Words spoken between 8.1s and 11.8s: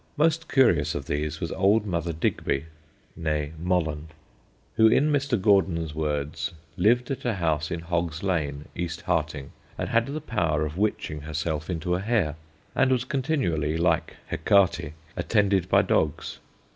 Lane, East Harting, and had the power of witching herself